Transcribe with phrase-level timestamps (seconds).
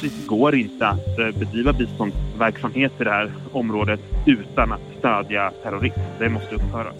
[0.00, 6.00] plötsligt går inte att eh, bedriva biståndsverksamhet i det här området utan att stödja terrorism.
[6.18, 6.92] Det måste upphöra.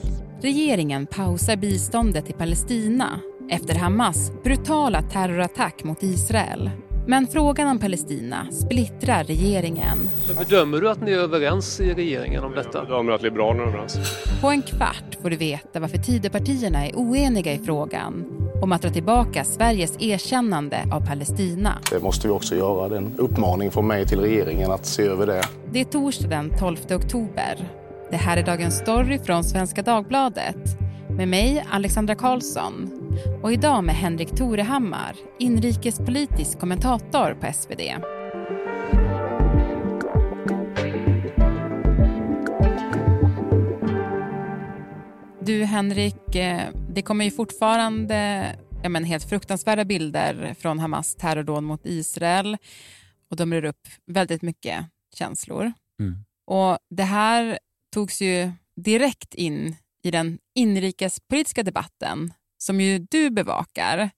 [0.43, 6.71] Regeringen pausar biståndet till Palestina efter Hamas brutala terrorattack mot Israel.
[7.11, 9.99] Men frågan om Palestina splittrar regeringen.
[10.39, 12.79] Bedömer du att ni är överens i regeringen om detta?
[12.79, 13.99] Jag bedömer att Liberalerna är överens.
[14.41, 18.25] På en kvart får du veta varför Tidöpartierna är oeniga i frågan
[18.63, 21.79] om att dra tillbaka Sveriges erkännande av Palestina.
[21.91, 22.89] Det måste vi också göra.
[22.89, 25.43] Det är en uppmaning från mig till regeringen att se över det.
[25.73, 27.69] Det är torsdag den 12 oktober.
[28.11, 30.57] Det här är Dagens Story från Svenska Dagbladet
[31.09, 32.91] med mig, Alexandra Karlsson.
[33.43, 37.81] Och idag med Henrik Torehammar, inrikespolitisk kommentator på SvD.
[45.41, 46.61] Du Henrik, eh,
[46.91, 48.47] det kommer ju fortfarande
[48.83, 52.57] ja, men helt fruktansvärda bilder från Hamas terrordåd mot Israel
[53.31, 55.73] och de rör upp väldigt mycket känslor.
[56.01, 56.25] Mm.
[56.47, 57.59] Och Det här
[57.95, 64.11] togs ju direkt in i den inrikespolitiska debatten som ju du bevakar.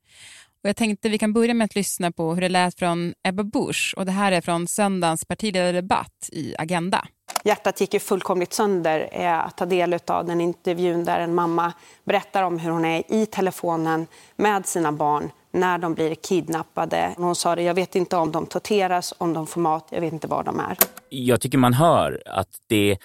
[0.62, 3.44] Och jag tänkte vi kan börja med att lyssna på hur det lät från Ebba
[3.44, 7.06] Busch och det här är från söndagens partiledardebatt i Agenda.
[7.44, 11.72] Hjärtat gick ju fullkomligt sönder eh, att ta del av den intervjun där en mamma
[12.04, 17.14] berättar om hur hon är i telefonen med sina barn när de blir kidnappade.
[17.16, 20.12] Hon sa det, jag vet inte om de torteras, om de får mat, jag vet
[20.12, 20.76] inte var de är.
[21.08, 22.98] Jag tycker man hör att det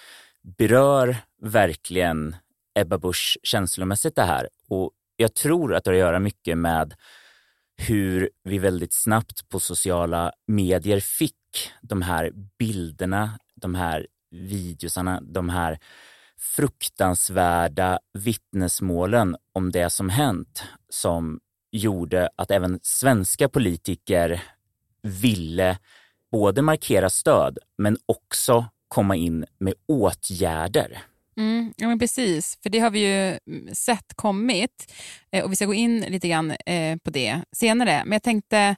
[0.57, 2.35] berör verkligen
[2.79, 4.49] Ebba Busch känslomässigt det här.
[4.69, 6.93] Och jag tror att det har att göra mycket med
[7.77, 15.49] hur vi väldigt snabbt på sociala medier fick de här bilderna, de här videosarna, de
[15.49, 15.79] här
[16.37, 21.39] fruktansvärda vittnesmålen om det som hänt som
[21.71, 24.43] gjorde att även svenska politiker
[25.01, 25.77] ville
[26.31, 31.03] både markera stöd men också komma in med åtgärder.
[31.37, 34.93] Mm, ja, men precis, för det har vi ju mm, sett kommit
[35.31, 38.01] eh, och vi ska gå in lite grann eh, på det senare.
[38.05, 38.75] Men jag tänkte,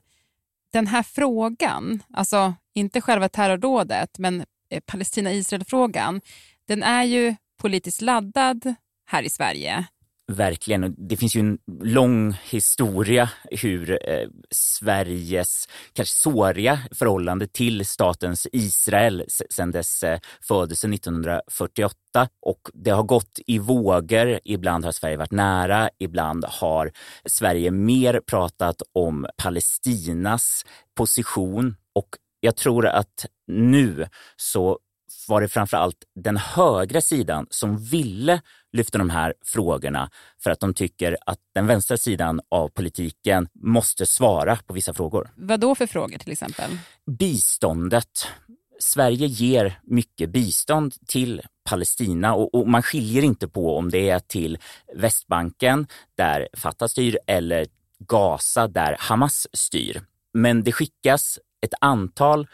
[0.72, 6.20] den här frågan, alltså inte själva terrordådet, men eh, Palestina-Israel-frågan,
[6.66, 8.74] den är ju politiskt laddad
[9.06, 9.86] här i Sverige.
[10.32, 10.94] Verkligen.
[10.98, 19.24] Det finns ju en lång historia hur eh, Sveriges kanske såriga förhållande till statens Israel
[19.50, 24.40] sedan dess eh, födelse 1948 och det har gått i vågor.
[24.44, 26.92] Ibland har Sverige varit nära, ibland har
[27.24, 30.64] Sverige mer pratat om Palestinas
[30.96, 32.08] position och
[32.40, 34.06] jag tror att nu
[34.36, 34.78] så
[35.28, 38.40] var det framför allt den högra sidan som ville
[38.72, 40.10] lyfta de här frågorna
[40.42, 45.30] för att de tycker att den vänstra sidan av politiken måste svara på vissa frågor.
[45.36, 46.78] Vad då för frågor till exempel?
[47.18, 48.28] Biståndet.
[48.80, 54.18] Sverige ger mycket bistånd till Palestina och, och, man skiljer inte på om det är
[54.18, 54.58] till
[54.96, 55.86] Västbanken
[56.16, 57.66] där Fatah styr eller
[57.98, 60.02] Gaza där Hamas styr.
[60.34, 62.46] Men det skickas ett antal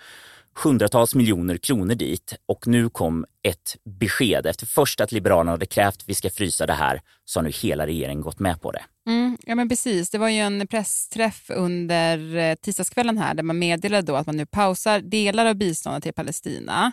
[0.55, 4.47] hundratals miljoner kronor dit och nu kom ett besked.
[4.47, 7.51] Efter först att Liberalerna hade krävt att vi ska frysa det här så har nu
[7.51, 8.83] hela regeringen gått med på det.
[9.07, 13.59] Mm, ja men precis, det var ju en pressträff under eh, tisdagskvällen här där man
[13.59, 16.93] meddelade då att man nu pausar delar av biståndet till Palestina.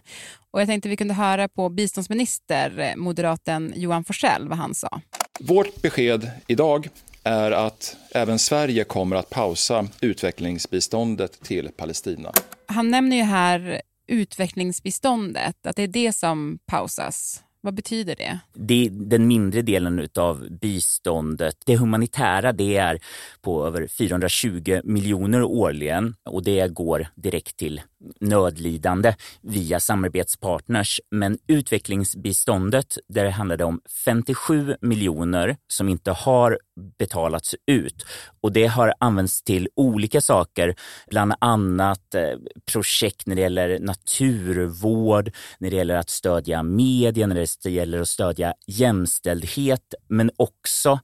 [0.51, 5.01] Och jag tänkte vi kunde höra på biståndsminister, eh, moderaten Johan Forsell, vad han sa.
[5.39, 6.89] Vårt besked idag
[7.23, 12.31] är att även Sverige kommer att pausa utvecklingsbiståndet till Palestina.
[12.71, 17.43] Han nämner ju här utvecklingsbiståndet, att det är det som pausas.
[17.63, 18.39] Vad betyder det?
[18.53, 21.57] Det är den mindre delen av biståndet.
[21.65, 22.99] Det humanitära det är
[23.41, 27.81] på över 420 miljoner årligen och det går direkt till
[28.19, 31.01] nödlidande via samarbetspartners.
[31.11, 36.59] Men utvecklingsbiståndet, där det handlade om 57 miljoner som inte har
[36.99, 38.05] betalats ut.
[38.41, 40.75] Och det har använts till olika saker,
[41.09, 42.37] bland annat eh,
[42.71, 48.09] projekt när det gäller naturvård, när det gäller att stödja media, när det gäller att
[48.09, 50.99] stödja jämställdhet, men också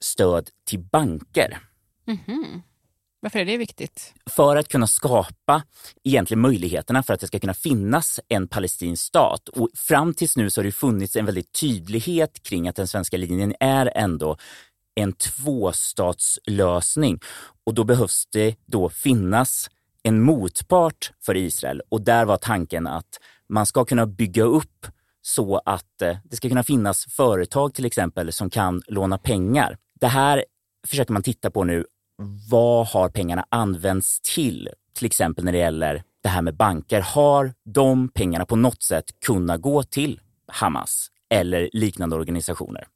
[0.00, 1.58] stöd till banker.
[2.06, 2.62] Mm -hmm.
[3.20, 4.14] Varför är det viktigt?
[4.30, 5.62] För att kunna skapa
[6.04, 9.48] egentligen möjligheterna för att det ska kunna finnas en palestinsk stat.
[9.48, 13.16] Och fram tills nu så har det funnits en väldigt tydlighet kring att den svenska
[13.16, 14.36] linjen är ändå
[14.94, 17.20] en tvåstatslösning.
[17.64, 19.70] Och då behövs det då finnas
[20.02, 21.82] en motpart för Israel.
[21.88, 24.86] Och där var tanken att man ska kunna bygga upp
[25.22, 29.76] så att eh, det ska kunna finnas företag till exempel som kan låna pengar.
[30.00, 30.44] Det här
[30.86, 31.84] försöker man titta på nu
[32.50, 34.68] vad har pengarna använts till?
[34.98, 37.00] till exempel när det gäller det här med banker.
[37.00, 42.86] Har de pengarna på något sätt kunnat gå till Hamas eller liknande organisationer?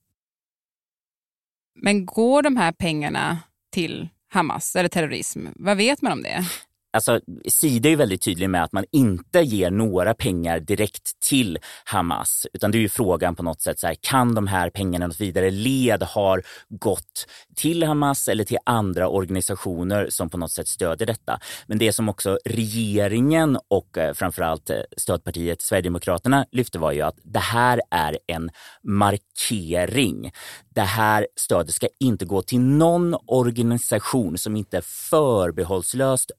[1.74, 3.38] Men går de här pengarna
[3.72, 5.46] till Hamas eller terrorism?
[5.54, 6.44] Vad vet man om det?
[6.92, 12.46] Alltså, Sida är väldigt tydlig med att man inte ger några pengar direkt till Hamas,
[12.52, 15.20] utan det är ju frågan på något sätt, så här, kan de här pengarna något
[15.20, 21.06] vidare led har gått till Hamas eller till andra organisationer som på något sätt stödjer
[21.06, 21.40] detta.
[21.66, 27.16] Men det som också regeringen och eh, framförallt eh, stödpartiet Sverigedemokraterna lyfte var ju att
[27.22, 28.50] det här är en
[28.82, 30.32] markering.
[30.74, 36.30] Det här stödet ska inte gå till någon organisation som inte förbehållslöst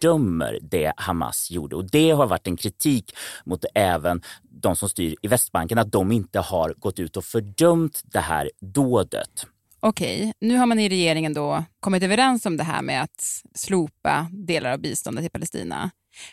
[0.00, 1.76] fördömer det Hamas gjorde.
[1.76, 6.12] Och det har varit en kritik mot även de som styr i Västbanken, att de
[6.12, 9.46] inte har gått ut och fördömt det här dådet.
[9.80, 14.26] Okej, nu har man i regeringen då kommit överens om det här med att slopa
[14.32, 15.90] delar av biståndet till Palestina.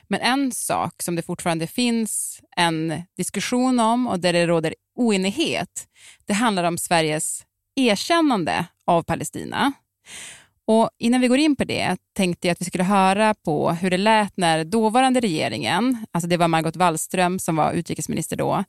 [0.07, 5.87] Men en sak som det fortfarande finns en diskussion om och där det råder oenighet,
[6.25, 7.45] det handlar om Sveriges
[7.75, 9.73] erkännande av Palestina.
[10.67, 13.89] Och innan vi går in på det tänkte jag att vi skulle höra på hur
[13.89, 18.63] det lät när dåvarande regeringen, alltså det var Margot Wallström som var utrikesminister då,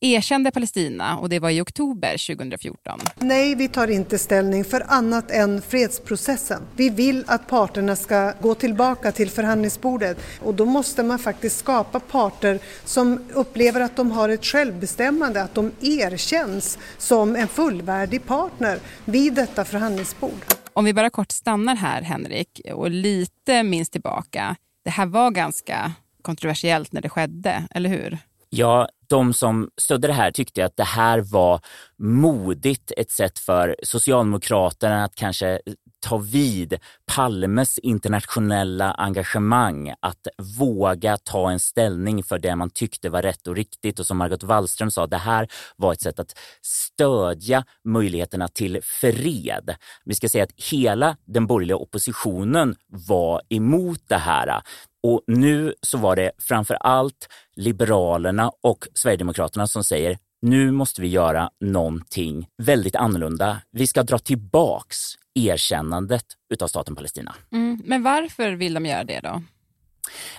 [0.00, 3.00] erkände Palestina och det var i oktober 2014.
[3.18, 6.62] Nej, vi tar inte ställning för annat än fredsprocessen.
[6.76, 12.00] Vi vill att parterna ska gå tillbaka till förhandlingsbordet och då måste man faktiskt skapa
[12.00, 18.78] parter som upplever att de har ett självbestämmande, att de erkänns som en fullvärdig partner
[19.04, 20.59] vid detta förhandlingsbord.
[20.80, 24.56] Om vi bara kort stannar här, Henrik, och lite minns tillbaka.
[24.84, 25.92] Det här var ganska
[26.22, 28.18] kontroversiellt när det skedde, eller hur?
[28.50, 31.60] Ja, de som stödde det här tyckte att det här var
[31.98, 35.60] modigt, ett sätt för Socialdemokraterna att kanske
[36.00, 40.26] ta vid Palmes internationella engagemang, att
[40.58, 43.98] våga ta en ställning för det man tyckte var rätt och riktigt.
[43.98, 49.74] Och som Margot Wallström sa, det här var ett sätt att stödja möjligheterna till fred.
[50.04, 54.62] Vi ska säga att hela den borgerliga oppositionen var emot det här.
[55.02, 61.08] Och nu så var det framför allt Liberalerna och Sverigedemokraterna som säger nu måste vi
[61.08, 63.62] göra någonting väldigt annorlunda.
[63.70, 64.96] Vi ska dra tillbaks
[65.34, 67.34] erkännandet utav staten Palestina.
[67.52, 69.42] Mm, men varför vill de göra det då?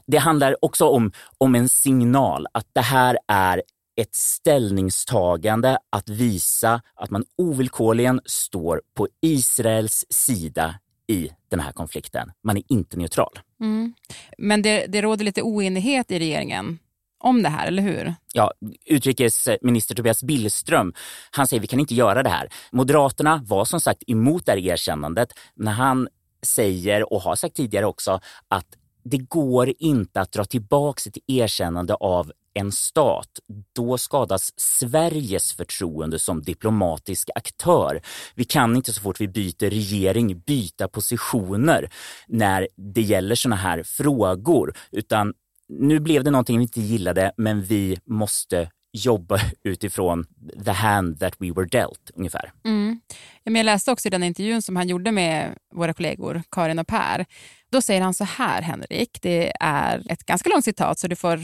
[0.05, 3.61] Det handlar också om, om en signal att det här är
[4.01, 10.75] ett ställningstagande att visa att man ovillkorligen står på Israels sida
[11.07, 12.31] i den här konflikten.
[12.43, 13.39] Man är inte neutral.
[13.59, 13.93] Mm.
[14.37, 16.79] Men det, det råder lite oenighet i regeringen
[17.21, 18.15] om det här, eller hur?
[18.33, 18.51] Ja,
[18.85, 20.93] utrikesminister Tobias Billström,
[21.31, 22.49] han säger vi kan inte göra det här.
[22.71, 26.07] Moderaterna var som sagt emot det här erkännandet när han
[26.41, 28.65] säger, och har sagt tidigare också, att
[29.03, 33.29] det går inte att dra tillbaka ett erkännande av en stat,
[33.75, 38.01] då skadas Sveriges förtroende som diplomatisk aktör.
[38.35, 41.89] Vi kan inte så fort vi byter regering byta positioner
[42.27, 45.33] när det gäller sådana här frågor, utan
[45.79, 50.25] nu blev det någonting vi inte gillade, men vi måste jobba utifrån
[50.65, 52.51] the hand that we were dealt, ungefär.
[52.65, 53.01] Mm.
[53.43, 57.25] Jag läste också i den intervjun som han gjorde med våra kollegor Karin och Per.
[57.71, 61.39] Då säger han så här, Henrik, det är ett ganska långt citat så du får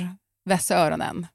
[0.46, 1.28] vässa öronen.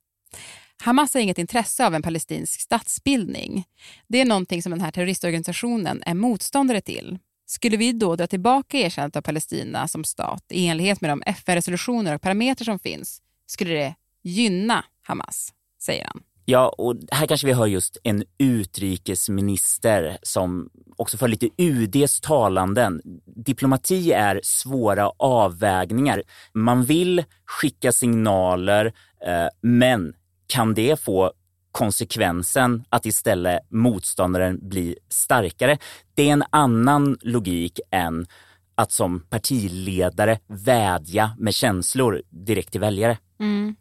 [0.82, 3.64] Hamas har inget intresse av en palestinsk statsbildning.
[4.08, 7.18] Det är någonting som den här terroristorganisationen är motståndare till.
[7.52, 12.14] Skulle vi då dra tillbaka erkännandet av Palestina som stat i enlighet med de FN-resolutioner
[12.14, 16.22] och parametrar som finns skulle det gynna Hamas, säger han.
[16.44, 23.00] Ja, och här kanske vi hör just en utrikesminister som också för lite UDs talanden.
[23.26, 26.22] Diplomati är svåra avvägningar.
[26.52, 28.86] Man vill skicka signaler,
[29.26, 30.14] eh, men
[30.46, 31.32] kan det få
[31.72, 35.78] konsekvensen att istället motståndaren blir starkare?
[36.14, 38.26] Det är en annan logik än
[38.74, 43.18] att som partiledare vädja med känslor direkt till väljare.
[43.40, 43.76] Mm.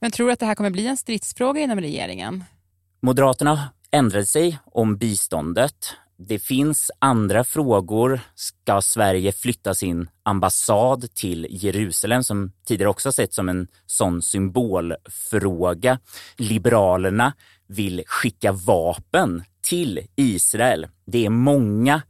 [0.00, 2.44] Men tror du att det här kommer bli en stridsfråga inom regeringen?
[3.02, 5.96] Moderaterna ändrade sig om biståndet.
[6.18, 8.20] Det finns andra frågor.
[8.34, 15.98] Ska Sverige flytta sin ambassad till Jerusalem som tidigare också sett som en sån symbolfråga?
[16.36, 17.32] Liberalerna
[17.66, 20.86] vill skicka vapen till Israel.
[21.06, 22.02] Det är många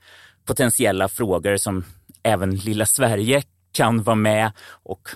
[0.44, 1.84] potentiella frågor som
[2.22, 5.08] även lilla Sverige kan vara med och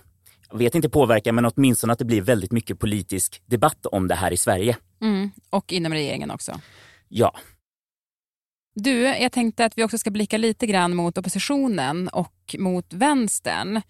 [0.51, 4.15] jag vet inte påverka, men åtminstone att det blir väldigt mycket politisk debatt om det
[4.15, 4.77] här i Sverige.
[5.01, 6.61] Mm, och inom regeringen också.
[7.09, 7.39] Ja.
[8.83, 13.81] Du, jag tänkte att vi också ska blicka lite grann mot oppositionen och mot vänstern.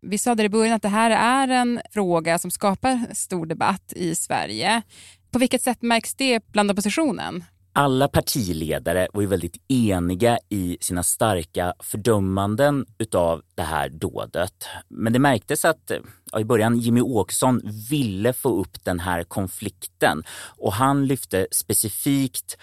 [0.00, 3.92] Vi sa där i början att det här är en fråga som skapar stor debatt
[3.96, 4.82] i Sverige.
[5.30, 7.44] På vilket sätt märks det bland oppositionen?
[7.76, 14.66] alla partiledare var ju väldigt eniga i sina starka fördömanden utav det här dådet.
[14.88, 15.92] Men det märktes att
[16.32, 20.22] ja, i början Jimmy Åkesson ville få upp den här konflikten
[20.56, 22.58] och han lyfte specifikt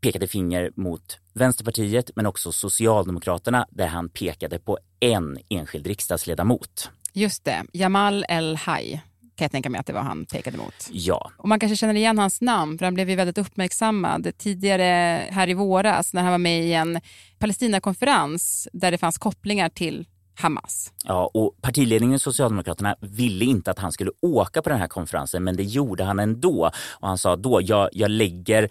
[0.00, 6.90] pekade finger mot Vänsterpartiet men också Socialdemokraterna där han pekade på en enskild riksdagsledamot.
[7.12, 9.02] Just det, Jamal El-Haj
[9.40, 10.88] kan jag tänka mig att det var han pekade mot.
[10.92, 11.30] Ja.
[11.36, 15.48] Och man kanske känner igen hans namn, för han blev ju väldigt uppmärksammad tidigare här
[15.48, 17.00] i våras när han var med i en
[17.38, 20.92] Palestinakonferens där det fanns kopplingar till Hamas.
[21.04, 25.44] Ja, och partiledningen i Socialdemokraterna ville inte att han skulle åka på den här konferensen,
[25.44, 26.70] men det gjorde han ändå.
[26.90, 28.68] Och han sa då, jag, jag lägger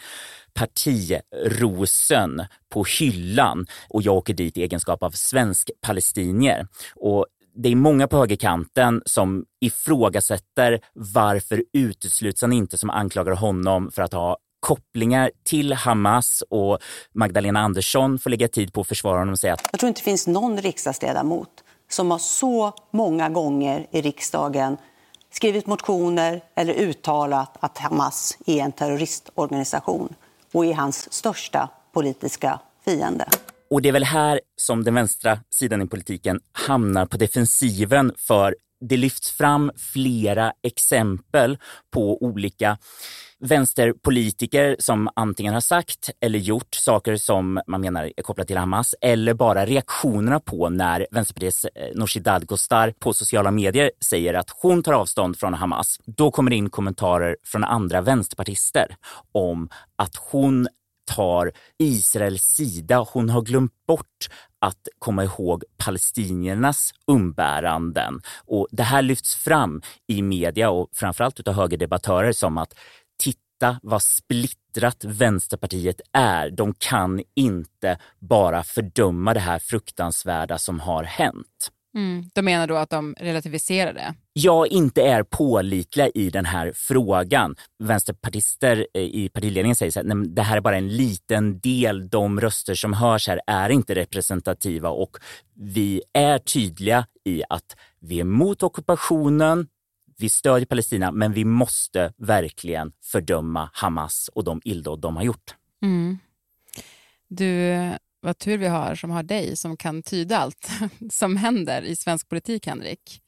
[0.53, 6.67] partirosen på hyllan och jag åker dit i egenskap av svensk palestinier.
[6.95, 7.25] Och
[7.55, 14.01] det är många på högerkanten som ifrågasätter varför utesluts han inte som anklagar honom för
[14.01, 16.79] att ha kopplingar till Hamas och
[17.13, 20.01] Magdalena Andersson får lägga tid på att försvara honom och säga att jag tror inte
[20.01, 24.77] det finns någon riksdagsledamot som har så många gånger i riksdagen
[25.31, 30.13] skrivit motioner eller uttalat att Hamas är en terroristorganisation
[30.51, 33.25] och är hans största politiska fiende.
[33.69, 38.55] Och det är väl här som den vänstra sidan i politiken hamnar på defensiven för
[38.81, 41.57] det lyfts fram flera exempel
[41.91, 42.77] på olika
[43.39, 48.95] vänsterpolitiker som antingen har sagt eller gjort saker som man menar är kopplat till Hamas
[49.01, 54.83] eller bara reaktionerna på när Vänsterpartiets eh, Nooshi Dadgostar på sociala medier säger att hon
[54.83, 55.97] tar avstånd från Hamas.
[56.05, 58.95] Då kommer det in kommentarer från andra vänsterpartister
[59.31, 60.67] om att hon
[61.15, 63.05] tar Israels sida.
[63.09, 64.27] Hon har glömt bort
[64.59, 68.21] att komma ihåg palestiniernas umbäranden.
[68.45, 72.73] Och det här lyfts fram i media och framförallt av högerdebattörer som att
[73.19, 76.49] titta vad splittrat Vänsterpartiet är.
[76.49, 81.71] De kan inte bara fördöma det här fruktansvärda som har hänt.
[81.99, 82.25] Mm.
[82.33, 84.13] De menar då att de relativiserar det?
[84.33, 87.55] Jag inte är pålitliga i den här frågan.
[87.79, 92.09] Vänsterpartister eh, i partiledningen säger så här, det här är bara en liten del.
[92.09, 95.17] De röster som hörs här är inte representativa och
[95.55, 99.67] vi är tydliga i att vi är emot ockupationen,
[100.17, 105.55] vi stödjer Palestina, men vi måste verkligen fördöma Hamas och de illdåd de har gjort.
[105.81, 106.17] Mm.
[107.27, 107.75] Du,
[108.21, 110.69] vad tur vi har som har dig som kan tyda allt
[111.11, 113.21] som händer i svensk politik, Henrik.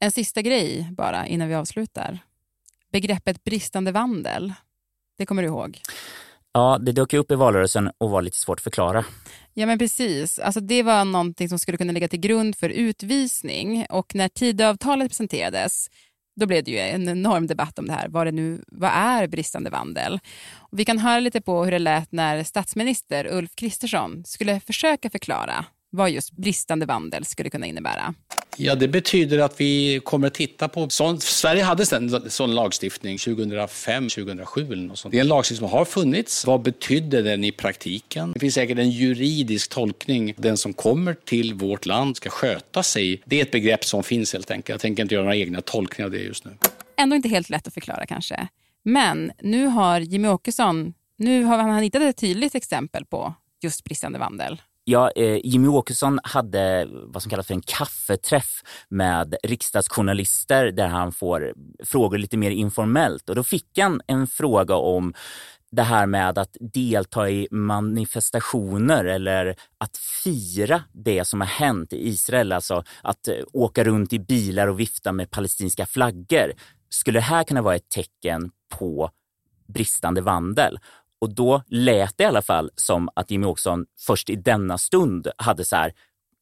[0.00, 2.18] En sista grej bara innan vi avslutar.
[2.92, 4.52] Begreppet bristande vandel,
[5.18, 5.80] det kommer du ihåg?
[6.52, 9.04] Ja, det dök upp i valrörelsen och var lite svårt att förklara.
[9.54, 10.38] Ja, men precis.
[10.38, 15.08] Alltså, det var någonting som skulle kunna ligga till grund för utvisning och när Tidöavtalet
[15.08, 15.90] presenterades
[16.38, 18.08] då blev det ju en enorm debatt om det här.
[18.08, 20.20] Vad, det nu, vad är bristande vandel?
[20.54, 25.10] Och vi kan höra lite på hur det lät när statsminister Ulf Kristersson skulle försöka
[25.10, 28.14] förklara vad just bristande vandel skulle kunna innebära.
[28.60, 30.88] Ja, det betyder att vi kommer att titta på...
[30.88, 35.12] Sånt, Sverige hade en sån lagstiftning 2005, 2007 eller något sånt.
[35.12, 36.46] Det är en lagstiftning som har funnits.
[36.46, 38.32] Vad betydde den i praktiken?
[38.32, 40.34] Det finns säkert en juridisk tolkning.
[40.36, 43.22] Den som kommer till vårt land ska sköta sig.
[43.24, 44.68] Det är ett begrepp som finns helt enkelt.
[44.68, 46.50] Jag tänker inte göra några egna tolkningar av det just nu.
[46.96, 48.48] Ändå inte helt lätt att förklara kanske.
[48.82, 54.18] Men nu har Jimmy Åkesson nu har han hittat ett tydligt exempel på just bristande
[54.18, 54.62] vandel.
[54.90, 61.12] Ja, eh, Jimmy Åkesson hade vad som kallas för en kaffeträff med riksdagsjournalister där han
[61.12, 61.54] får
[61.84, 65.14] frågor lite mer informellt och då fick han en fråga om
[65.70, 72.08] det här med att delta i manifestationer eller att fira det som har hänt i
[72.08, 76.52] Israel, alltså att eh, åka runt i bilar och vifta med palestinska flaggor.
[76.88, 79.10] Skulle det här kunna vara ett tecken på
[79.66, 80.78] bristande vandel?
[81.20, 85.28] Och då lät det i alla fall som att Jimmy Åkesson först i denna stund
[85.36, 85.92] hade så här,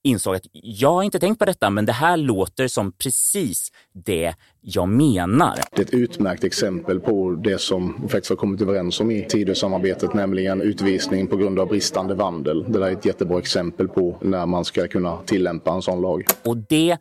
[0.07, 4.35] insåg att jag har inte tänkt på detta, men det här låter som precis det
[4.61, 5.59] jag menar.
[5.73, 9.27] Det är ett utmärkt exempel på det som vi faktiskt har kommit överens om i
[9.29, 12.65] Tidösamarbetet, nämligen utvisning på grund av bristande vandel.
[12.69, 16.25] Det där är ett jättebra exempel på när man ska kunna tillämpa en sån lag.
[16.45, 16.97] Och det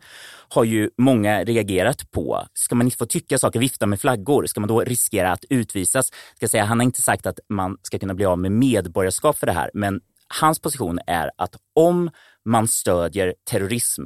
[0.48, 2.42] har ju många reagerat på.
[2.54, 6.06] Ska man inte få tycka saker, vifta med flaggor, ska man då riskera att utvisas?
[6.36, 9.46] Ska säga, han har inte sagt att man ska kunna bli av med medborgarskap för
[9.46, 10.00] det här, men
[10.40, 12.10] hans position är att om
[12.46, 14.04] man stödjer terrorism,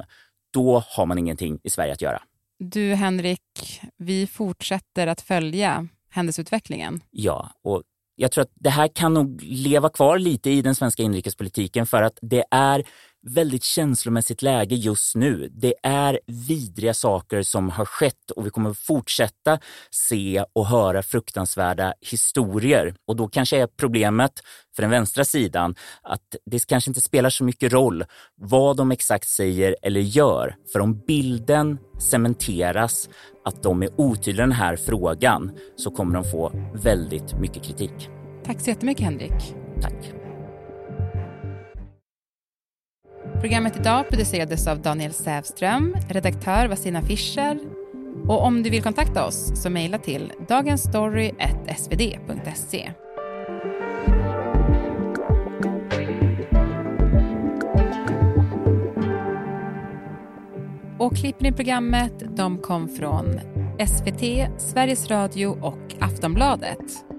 [0.53, 2.21] då har man ingenting i Sverige att göra.
[2.59, 7.01] Du Henrik, vi fortsätter att följa händelseutvecklingen.
[7.11, 7.83] Ja, och
[8.15, 12.01] jag tror att det här kan nog leva kvar lite i den svenska inrikespolitiken för
[12.01, 12.83] att det är
[13.23, 15.49] väldigt känslomässigt läge just nu.
[15.51, 19.59] Det är vidriga saker som har skett och vi kommer fortsätta
[19.91, 22.95] se och höra fruktansvärda historier.
[23.07, 24.31] Och då kanske är problemet
[24.75, 28.03] för den vänstra sidan att det kanske inte spelar så mycket roll
[28.35, 30.55] vad de exakt säger eller gör.
[30.73, 33.09] För om bilden cementeras
[33.45, 38.09] att de är otydliga i den här frågan så kommer de få väldigt mycket kritik.
[38.45, 39.55] Tack så jättemycket Henrik.
[39.81, 40.20] Tack.
[43.41, 47.59] Programmet idag producerades av Daniel Sävström, redaktör Vasina Fischer
[48.27, 52.91] och om du vill kontakta oss så mejla till dagensstory.svd.se.
[60.99, 63.39] Och klippen i programmet de kom från
[63.87, 67.10] SVT, Sveriges Radio och Aftonbladet.